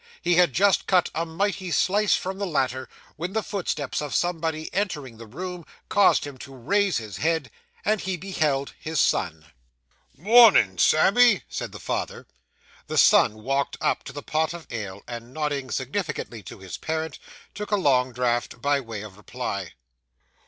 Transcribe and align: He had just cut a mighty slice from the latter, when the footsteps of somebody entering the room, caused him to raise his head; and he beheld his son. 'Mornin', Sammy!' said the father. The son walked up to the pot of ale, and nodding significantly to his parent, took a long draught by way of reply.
He 0.19 0.33
had 0.33 0.51
just 0.53 0.87
cut 0.87 1.11
a 1.13 1.27
mighty 1.27 1.69
slice 1.69 2.15
from 2.15 2.39
the 2.39 2.47
latter, 2.47 2.89
when 3.17 3.33
the 3.33 3.43
footsteps 3.43 4.01
of 4.01 4.15
somebody 4.15 4.67
entering 4.73 5.17
the 5.17 5.27
room, 5.27 5.63
caused 5.89 6.25
him 6.25 6.39
to 6.39 6.55
raise 6.55 6.97
his 6.97 7.17
head; 7.17 7.51
and 7.85 8.01
he 8.01 8.17
beheld 8.17 8.73
his 8.79 8.99
son. 8.99 9.45
'Mornin', 10.17 10.79
Sammy!' 10.79 11.43
said 11.47 11.71
the 11.71 11.79
father. 11.79 12.25
The 12.87 12.97
son 12.97 13.43
walked 13.43 13.77
up 13.79 14.03
to 14.05 14.11
the 14.11 14.23
pot 14.23 14.55
of 14.55 14.65
ale, 14.71 15.03
and 15.07 15.35
nodding 15.35 15.69
significantly 15.69 16.41
to 16.41 16.57
his 16.57 16.77
parent, 16.77 17.19
took 17.53 17.69
a 17.69 17.75
long 17.75 18.11
draught 18.11 18.59
by 18.59 18.79
way 18.79 19.03
of 19.03 19.17
reply. 19.17 19.73